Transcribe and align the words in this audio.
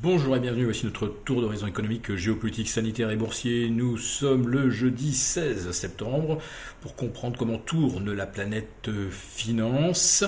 Bonjour 0.00 0.36
et 0.36 0.38
bienvenue, 0.38 0.62
voici 0.62 0.86
notre 0.86 1.08
tour 1.08 1.40
d'horizon 1.40 1.66
économique, 1.66 2.14
géopolitique, 2.14 2.68
sanitaire 2.68 3.10
et 3.10 3.16
boursier. 3.16 3.68
Nous 3.68 3.98
sommes 3.98 4.46
le 4.46 4.70
jeudi 4.70 5.12
16 5.12 5.72
septembre 5.72 6.38
pour 6.80 6.94
comprendre 6.94 7.36
comment 7.36 7.58
tourne 7.58 8.12
la 8.12 8.26
planète 8.26 8.90
finance. 9.10 10.24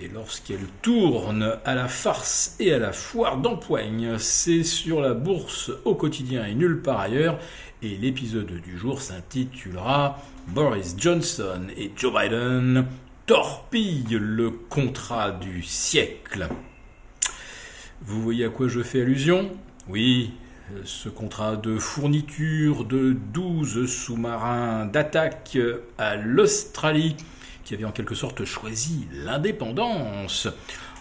Et 0.00 0.06
lorsqu'elle 0.06 0.64
tourne 0.80 1.56
à 1.64 1.74
la 1.74 1.88
farce 1.88 2.54
et 2.60 2.72
à 2.72 2.78
la 2.78 2.92
foire 2.92 3.38
d'empoigne, 3.38 4.16
c'est 4.18 4.62
sur 4.62 5.00
la 5.00 5.14
bourse 5.14 5.72
au 5.84 5.96
quotidien 5.96 6.46
et 6.46 6.54
nulle 6.54 6.80
part 6.80 7.00
ailleurs. 7.00 7.40
Et 7.82 7.96
l'épisode 7.96 8.60
du 8.62 8.78
jour 8.78 9.02
s'intitulera 9.02 10.22
Boris 10.46 10.94
Johnson 10.96 11.62
et 11.76 11.90
Joe 11.96 12.14
Biden 12.14 12.86
torpillent 13.26 14.18
le 14.20 14.52
contrat 14.52 15.32
du 15.32 15.64
siècle. 15.64 16.46
Vous 18.02 18.22
voyez 18.22 18.46
à 18.46 18.48
quoi 18.48 18.68
je 18.68 18.80
fais 18.80 19.02
allusion? 19.02 19.50
Oui, 19.88 20.32
ce 20.84 21.08
contrat 21.08 21.56
de 21.56 21.76
fourniture 21.76 22.84
de 22.84 23.14
12 23.34 23.86
sous-marins 23.86 24.86
d'attaque 24.86 25.58
à 25.98 26.16
l'Australie, 26.16 27.16
qui 27.64 27.74
avait 27.74 27.84
en 27.84 27.92
quelque 27.92 28.14
sorte 28.14 28.44
choisi 28.44 29.06
l'indépendance 29.12 30.48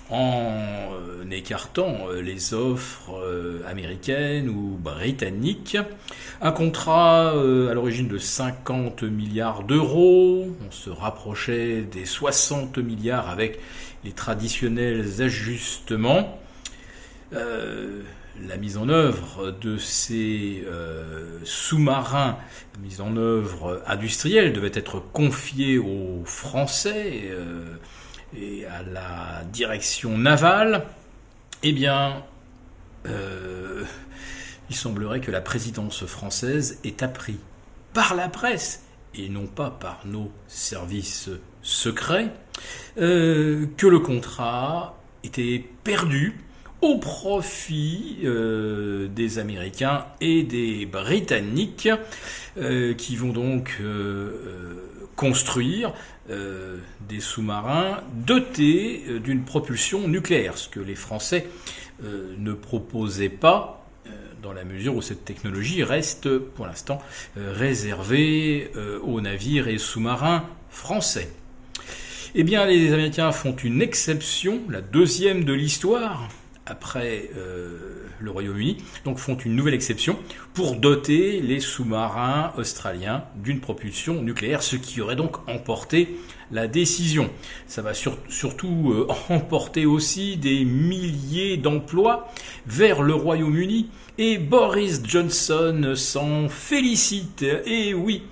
en 0.09 0.91
euh, 0.93 1.29
écartant 1.31 2.07
euh, 2.09 2.21
les 2.21 2.53
offres 2.53 3.21
euh, 3.23 3.61
américaines 3.67 4.49
ou 4.49 4.77
britanniques. 4.77 5.77
Un 6.41 6.51
contrat 6.51 7.29
à 7.29 7.73
l'origine 7.73 8.07
de 8.07 8.17
50 8.17 9.03
milliards 9.03 9.63
d'euros, 9.63 10.47
on 10.67 10.71
se 10.71 10.89
rapprochait 10.89 11.81
des 11.81 12.05
60 12.05 12.77
milliards 12.79 13.29
avec 13.29 13.59
les 14.03 14.11
traditionnels 14.11 15.21
ajustements. 15.21 16.38
Euh, 17.33 18.01
la 18.47 18.57
mise 18.57 18.77
en 18.77 18.87
œuvre 18.87 19.51
de 19.51 19.77
ces 19.77 20.63
euh, 20.65 21.39
sous-marins, 21.43 22.37
mise 22.81 23.01
en 23.01 23.17
œuvre 23.17 23.83
industrielle, 23.85 24.53
devait 24.53 24.71
être 24.73 24.99
confiée 24.99 25.77
aux 25.77 26.23
Français 26.25 27.23
euh, 27.25 27.75
et 28.35 28.65
à 28.65 28.81
la 28.83 29.43
direction 29.51 30.17
navale. 30.17 30.85
Eh 31.63 31.73
bien, 31.73 32.23
il 34.69 34.75
semblerait 34.75 35.19
que 35.19 35.31
la 35.31 35.41
présidence 35.41 36.05
française 36.05 36.79
ait 36.85 37.03
appris 37.03 37.37
par 37.93 38.15
la 38.15 38.29
presse 38.29 38.83
et 39.15 39.27
non 39.27 39.47
pas 39.47 39.71
par 39.71 40.01
nos 40.05 40.31
services 40.47 41.29
secrets 41.61 42.31
que 42.95 43.87
le 43.87 43.99
contrat 43.99 44.97
était 45.23 45.65
perdu 45.83 46.37
au 46.81 46.97
profit 46.97 48.19
euh, 48.23 49.07
des 49.07 49.39
Américains 49.39 50.05
et 50.21 50.43
des 50.43 50.85
Britanniques 50.85 51.89
euh, 52.57 52.93
qui 52.93 53.15
vont 53.15 53.33
donc 53.33 53.77
euh, 53.81 54.31
construire 55.15 55.93
des 56.29 57.21
sous-marins 57.21 58.03
dotés 58.13 59.03
d'une 59.23 59.43
propulsion 59.43 60.07
nucléaire, 60.07 60.59
ce 60.59 60.69
que 60.69 60.79
les 60.79 60.93
Français 60.93 61.47
ne 62.03 62.53
proposaient 62.53 63.29
pas 63.29 63.83
dans 64.43 64.53
la 64.53 64.63
mesure 64.63 64.95
où 64.95 65.01
cette 65.01 65.25
technologie 65.25 65.83
reste 65.83 66.37
pour 66.37 66.67
l'instant 66.67 67.01
réservée 67.35 68.71
aux 69.01 69.21
navires 69.21 69.67
et 69.67 69.79
sous-marins 69.79 70.45
français. 70.69 71.31
Eh 72.35 72.43
bien, 72.43 72.67
les 72.67 72.93
Américains 72.93 73.31
font 73.31 73.55
une 73.55 73.81
exception, 73.81 74.61
la 74.69 74.81
deuxième 74.81 75.45
de 75.45 75.53
l'histoire, 75.53 76.29
après 76.69 77.31
euh, 77.35 78.05
le 78.19 78.31
Royaume-Uni, 78.31 78.77
donc 79.05 79.17
font 79.17 79.35
une 79.35 79.55
nouvelle 79.55 79.73
exception 79.73 80.17
pour 80.53 80.75
doter 80.75 81.41
les 81.41 81.59
sous-marins 81.59 82.53
australiens 82.57 83.23
d'une 83.35 83.59
propulsion 83.59 84.21
nucléaire, 84.21 84.61
ce 84.61 84.75
qui 84.75 85.01
aurait 85.01 85.15
donc 85.15 85.37
emporté 85.49 86.17
la 86.51 86.67
décision. 86.67 87.29
Ça 87.67 87.81
va 87.81 87.93
surtout 87.93 88.91
euh, 88.91 89.07
emporter 89.29 89.85
aussi 89.85 90.37
des 90.37 90.65
milliers 90.65 91.57
d'emplois 91.57 92.31
vers 92.65 93.01
le 93.01 93.13
Royaume-Uni 93.13 93.89
et 94.17 94.37
Boris 94.37 95.01
Johnson 95.05 95.93
s'en 95.95 96.49
félicite. 96.49 97.43
Et 97.65 97.93
oui, 97.93 98.23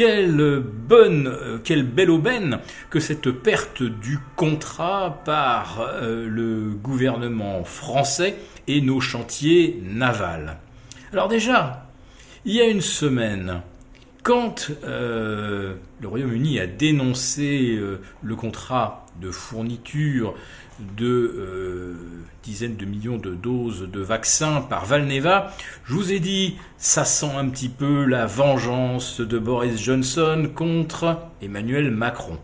quelle 0.00 0.62
bonne, 0.64 1.26
euh, 1.26 1.58
quelle 1.62 1.82
belle 1.82 2.10
aubaine 2.10 2.60
que 2.88 3.00
cette 3.00 3.30
perte 3.30 3.82
du 3.82 4.18
contrat 4.34 5.20
par 5.26 5.82
euh, 5.82 6.26
le 6.26 6.70
gouvernement 6.70 7.64
français 7.64 8.36
et 8.66 8.80
nos 8.80 9.00
chantiers 9.00 9.78
navals. 9.84 10.56
Alors 11.12 11.28
déjà, 11.28 11.86
il 12.46 12.54
y 12.54 12.62
a 12.62 12.64
une 12.66 12.80
semaine, 12.80 13.60
quand 14.22 14.70
euh, 14.84 15.74
le 16.00 16.08
Royaume-Uni 16.08 16.58
a 16.60 16.66
dénoncé 16.66 17.78
le 18.22 18.36
contrat 18.36 19.04
de 19.20 19.30
fourniture 19.30 20.34
de 20.96 21.06
euh, 21.06 21.94
dizaines 22.42 22.76
de 22.76 22.84
millions 22.84 23.18
de 23.18 23.34
doses 23.34 23.88
de 23.90 24.00
vaccins 24.00 24.62
par 24.62 24.86
Valneva. 24.86 25.54
Je 25.84 25.94
vous 25.94 26.12
ai 26.12 26.20
dit, 26.20 26.56
ça 26.78 27.04
sent 27.04 27.30
un 27.36 27.48
petit 27.48 27.68
peu 27.68 28.04
la 28.04 28.26
vengeance 28.26 29.20
de 29.20 29.38
Boris 29.38 29.80
Johnson 29.80 30.50
contre 30.54 31.18
Emmanuel 31.42 31.90
Macron. 31.90 32.38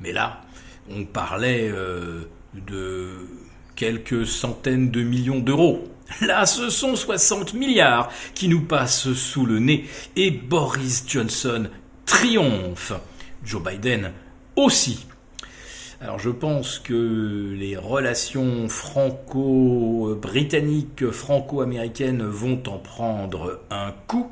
Mais 0.00 0.12
là, 0.12 0.42
on 0.90 1.04
parlait 1.04 1.70
euh, 1.70 2.22
de 2.54 3.28
quelques 3.76 4.26
centaines 4.26 4.90
de 4.90 5.02
millions 5.02 5.40
d'euros. 5.40 5.84
Là, 6.20 6.44
ce 6.44 6.68
sont 6.68 6.94
60 6.94 7.54
milliards 7.54 8.10
qui 8.34 8.48
nous 8.48 8.62
passent 8.62 9.12
sous 9.14 9.46
le 9.46 9.58
nez 9.58 9.86
et 10.16 10.30
Boris 10.30 11.04
Johnson 11.08 11.68
triomphe. 12.04 12.92
Joe 13.44 13.62
Biden 13.62 14.12
aussi. 14.56 15.06
Alors 16.02 16.18
je 16.18 16.30
pense 16.30 16.80
que 16.80 17.54
les 17.56 17.76
relations 17.76 18.68
franco-britanniques, 18.68 21.08
franco-américaines 21.12 22.24
vont 22.24 22.60
en 22.66 22.78
prendre 22.78 23.60
un 23.70 23.92
coup. 24.08 24.28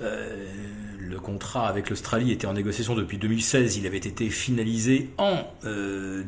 Euh, 0.00 0.46
le 1.00 1.18
contrat 1.18 1.66
avec 1.66 1.90
l'Australie 1.90 2.30
était 2.30 2.46
en 2.46 2.52
négociation 2.52 2.94
depuis 2.94 3.18
2016, 3.18 3.76
il 3.76 3.88
avait 3.88 3.96
été 3.96 4.30
finalisé 4.30 5.10
en, 5.18 5.38
euh, 5.64 6.22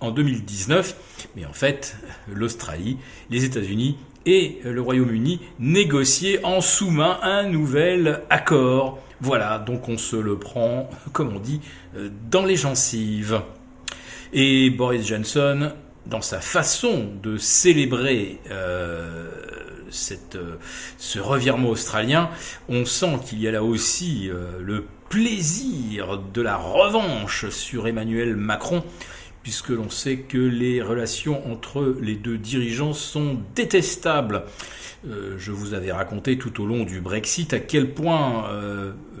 en 0.00 0.10
2019, 0.10 0.96
mais 1.36 1.46
en 1.46 1.52
fait 1.52 1.94
l'Australie, 2.26 2.98
les 3.30 3.44
États-Unis 3.44 3.98
et 4.26 4.58
le 4.64 4.80
Royaume-Uni 4.80 5.40
négociaient 5.60 6.44
en 6.44 6.60
sous-main 6.60 7.20
un 7.22 7.44
nouvel 7.44 8.22
accord. 8.30 8.98
Voilà, 9.20 9.60
donc 9.60 9.88
on 9.88 9.96
se 9.96 10.16
le 10.16 10.40
prend, 10.40 10.90
comme 11.12 11.36
on 11.36 11.38
dit, 11.38 11.60
euh, 11.96 12.08
dans 12.32 12.44
les 12.44 12.56
gencives. 12.56 13.40
Et 14.34 14.70
Boris 14.70 15.06
Johnson, 15.06 15.72
dans 16.06 16.22
sa 16.22 16.40
façon 16.40 17.10
de 17.22 17.36
célébrer 17.36 18.38
euh, 18.50 19.28
euh, 20.34 20.56
ce 20.96 21.18
revirement 21.18 21.68
australien, 21.68 22.30
on 22.70 22.86
sent 22.86 23.18
qu'il 23.26 23.42
y 23.42 23.48
a 23.48 23.50
là 23.50 23.62
aussi 23.62 24.30
euh, 24.30 24.58
le 24.58 24.86
plaisir 25.10 26.18
de 26.32 26.40
la 26.40 26.56
revanche 26.56 27.50
sur 27.50 27.86
Emmanuel 27.86 28.34
Macron, 28.34 28.82
puisque 29.42 29.68
l'on 29.68 29.90
sait 29.90 30.20
que 30.20 30.38
les 30.38 30.80
relations 30.80 31.52
entre 31.52 31.94
les 32.00 32.14
deux 32.14 32.38
dirigeants 32.38 32.94
sont 32.94 33.38
détestables. 33.54 34.44
je 35.04 35.50
vous 35.50 35.74
avais 35.74 35.92
raconté 35.92 36.38
tout 36.38 36.62
au 36.62 36.66
long 36.66 36.84
du 36.84 37.02
Brexit 37.02 37.52
à 37.52 37.58
quel 37.58 37.92
point 37.92 38.48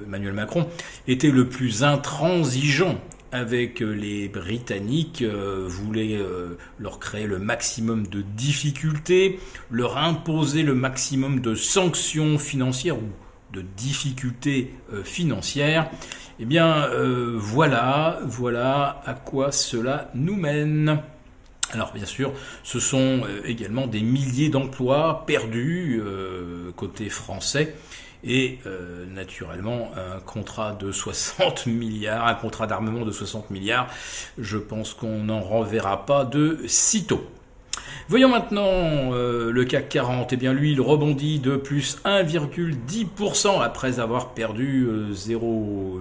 Emmanuel 0.06 0.32
Macron 0.32 0.68
était 1.06 1.32
le 1.32 1.48
plus 1.48 1.82
intransigeant 1.82 2.98
avec 3.32 3.82
euh, 3.82 3.92
les 3.92 4.28
Britanniques 4.28 5.22
euh, 5.22 5.64
voulait 5.66 6.16
euh, 6.16 6.58
leur 6.78 6.98
créer 6.98 7.26
le 7.26 7.38
maximum 7.38 8.06
de 8.06 8.20
difficultés, 8.20 9.40
leur 9.70 9.96
imposer 9.96 10.62
le 10.62 10.74
maximum 10.74 11.40
de 11.40 11.54
sanctions 11.54 12.38
financières 12.38 12.98
ou 12.98 13.08
de 13.52 13.62
difficultés 13.76 14.72
financières. 15.04 15.90
Eh 16.40 16.46
bien, 16.46 16.88
voilà, 17.36 18.20
voilà 18.24 19.02
à 19.04 19.12
quoi 19.12 19.52
cela 19.52 20.10
nous 20.14 20.36
mène. 20.36 21.02
Alors 21.72 21.92
bien 21.92 22.06
sûr, 22.06 22.32
ce 22.62 22.80
sont 22.80 23.22
également 23.44 23.86
des 23.86 24.02
milliers 24.02 24.50
d'emplois 24.50 25.24
perdus 25.26 26.02
côté 26.76 27.08
français 27.08 27.74
et 28.24 28.58
euh, 28.66 29.04
naturellement 29.06 29.90
un 29.96 30.20
contrat 30.20 30.72
de 30.72 30.92
60 30.92 31.66
milliards, 31.66 32.26
un 32.26 32.34
contrat 32.34 32.66
d'armement 32.66 33.04
de 33.04 33.10
60 33.10 33.50
milliards, 33.50 33.88
je 34.38 34.58
pense 34.58 34.94
qu'on 34.94 35.24
n'en 35.24 35.40
reverra 35.40 36.06
pas 36.06 36.24
de 36.24 36.60
sitôt. 36.66 37.26
Voyons 38.08 38.28
maintenant 38.28 39.12
euh, 39.12 39.50
le 39.50 39.64
CAC 39.64 39.88
40. 39.88 40.32
Eh 40.32 40.36
bien, 40.36 40.52
lui, 40.52 40.72
il 40.72 40.80
rebondit 40.80 41.38
de 41.38 41.56
plus 41.56 41.98
1,10% 42.04 43.62
après 43.62 44.00
avoir 44.00 44.34
perdu 44.34 44.86
0,1% 45.12 46.00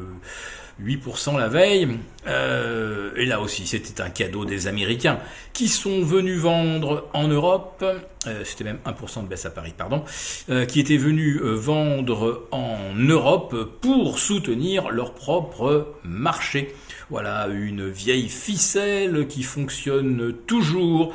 8% 0.83 1.37
la 1.37 1.47
veille. 1.47 1.87
Euh, 2.27 3.11
et 3.15 3.25
là 3.25 3.41
aussi, 3.41 3.65
c'était 3.65 4.01
un 4.01 4.09
cadeau 4.09 4.45
des 4.45 4.67
Américains 4.67 5.19
qui 5.53 5.67
sont 5.67 6.01
venus 6.01 6.39
vendre 6.39 7.09
en 7.13 7.27
Europe. 7.27 7.83
Euh, 8.27 8.43
c'était 8.45 8.63
même 8.63 8.79
1% 8.85 9.23
de 9.23 9.27
baisse 9.27 9.45
à 9.45 9.49
Paris, 9.49 9.73
pardon. 9.77 10.03
Euh, 10.49 10.65
qui 10.65 10.79
étaient 10.79 10.97
venus 10.97 11.41
vendre 11.41 12.47
en 12.51 12.93
Europe 12.95 13.79
pour 13.81 14.19
soutenir 14.19 14.91
leur 14.91 15.13
propre 15.13 15.95
marché. 16.03 16.75
Voilà 17.09 17.47
une 17.47 17.89
vieille 17.89 18.29
ficelle 18.29 19.27
qui 19.27 19.43
fonctionne 19.43 20.33
toujours. 20.45 21.13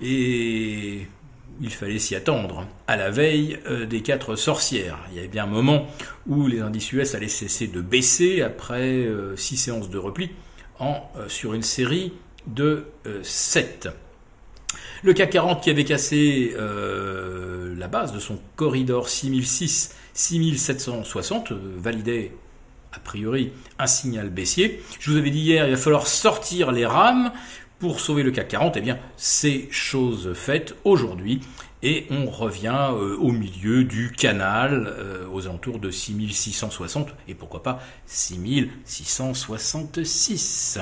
Et 0.00 1.06
il 1.60 1.70
fallait 1.70 1.98
s'y 1.98 2.14
attendre. 2.14 2.66
À 2.86 2.96
la 2.96 3.10
veille 3.10 3.58
euh, 3.66 3.86
des 3.86 4.02
quatre 4.02 4.36
sorcières, 4.36 4.98
il 5.10 5.16
y 5.16 5.18
avait 5.18 5.26
bien 5.28 5.44
un 5.44 5.48
moment 5.48 5.86
où 6.26 6.46
les 6.46 6.60
indices 6.60 6.92
US 6.92 7.14
allaient 7.14 7.28
cesser 7.28 7.66
de 7.66 7.80
baisser 7.80 8.42
après 8.42 8.80
euh, 8.80 9.34
six 9.36 9.56
séances 9.56 9.88
de 9.90 9.98
repli 9.98 10.30
en, 10.78 11.10
euh, 11.16 11.28
sur 11.28 11.54
une 11.54 11.62
série 11.62 12.12
de 12.46 12.86
7. 13.22 13.88
Le 15.04 15.12
CAC 15.12 15.30
40 15.30 15.62
qui 15.62 15.70
avait 15.70 15.84
cassé 15.84 16.56
la 16.56 17.86
base 17.86 18.12
de 18.12 18.18
son 18.18 18.40
corridor 18.56 19.06
6006-6760 19.06 21.52
validait 21.52 22.32
a 22.92 22.98
priori 22.98 23.52
un 23.78 23.86
signal 23.86 24.30
baissier. 24.30 24.82
Je 25.00 25.10
vous 25.10 25.16
avais 25.16 25.30
dit 25.30 25.40
hier, 25.40 25.66
il 25.66 25.72
va 25.72 25.76
falloir 25.76 26.08
sortir 26.08 26.72
les 26.72 26.84
rames 26.84 27.32
pour 27.82 27.98
sauver 27.98 28.22
le 28.22 28.30
CAC 28.30 28.46
40, 28.46 28.76
eh 28.76 28.80
bien, 28.80 28.96
c'est 29.16 29.66
chose 29.72 30.34
faite 30.34 30.76
aujourd'hui. 30.84 31.40
Et 31.82 32.06
on 32.10 32.26
revient 32.26 32.90
euh, 32.92 33.16
au 33.16 33.32
milieu 33.32 33.82
du 33.82 34.12
canal, 34.12 34.86
euh, 34.86 35.26
aux 35.32 35.48
alentours 35.48 35.80
de 35.80 35.90
6660, 35.90 37.08
et 37.26 37.34
pourquoi 37.34 37.64
pas 37.64 37.80
6666. 38.06 40.78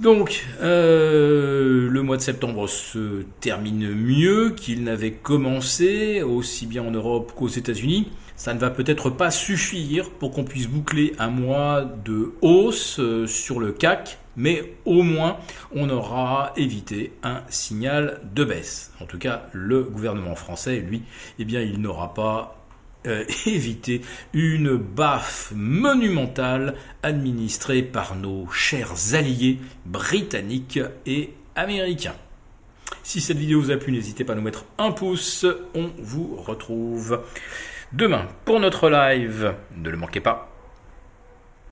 Donc, 0.00 0.44
euh, 0.60 1.88
le 1.88 2.02
mois 2.02 2.18
de 2.18 2.22
septembre 2.22 2.68
se 2.68 3.22
termine 3.40 3.94
mieux 3.94 4.50
qu'il 4.50 4.84
n'avait 4.84 5.12
commencé, 5.12 6.20
aussi 6.20 6.66
bien 6.66 6.82
en 6.82 6.90
Europe 6.90 7.32
qu'aux 7.34 7.48
États-Unis. 7.48 8.10
Ça 8.36 8.52
ne 8.52 8.58
va 8.58 8.68
peut-être 8.68 9.08
pas 9.08 9.30
suffire 9.30 10.10
pour 10.10 10.32
qu'on 10.32 10.44
puisse 10.44 10.66
boucler 10.66 11.14
un 11.18 11.28
mois 11.28 11.90
de 12.04 12.34
hausse 12.42 13.00
sur 13.24 13.60
le 13.60 13.72
CAC, 13.72 14.18
mais 14.36 14.74
au 14.84 15.02
moins 15.02 15.38
on 15.74 15.88
aura 15.90 16.52
évité 16.56 17.12
un 17.22 17.42
signal 17.48 18.20
de 18.34 18.44
baisse. 18.44 18.92
En 19.00 19.06
tout 19.06 19.18
cas, 19.18 19.46
le 19.52 19.82
gouvernement 19.82 20.34
français, 20.34 20.78
lui, 20.78 21.02
eh 21.38 21.44
bien, 21.44 21.60
il 21.60 21.80
n'aura 21.80 22.14
pas 22.14 22.56
euh, 23.06 23.24
évité 23.46 24.00
une 24.32 24.76
baffe 24.76 25.52
monumentale 25.54 26.74
administrée 27.02 27.82
par 27.82 28.16
nos 28.16 28.48
chers 28.50 29.14
alliés 29.14 29.58
britanniques 29.84 30.80
et 31.06 31.32
américains. 31.54 32.16
Si 33.02 33.20
cette 33.20 33.38
vidéo 33.38 33.60
vous 33.60 33.70
a 33.70 33.76
plu, 33.76 33.92
n'hésitez 33.92 34.24
pas 34.24 34.32
à 34.32 34.36
nous 34.36 34.42
mettre 34.42 34.64
un 34.78 34.92
pouce. 34.92 35.46
On 35.74 35.90
vous 35.98 36.36
retrouve 36.36 37.22
demain 37.92 38.26
pour 38.44 38.60
notre 38.60 38.90
live. 38.90 39.54
Ne 39.76 39.90
le 39.90 39.96
manquez 39.96 40.20
pas. 40.20 40.55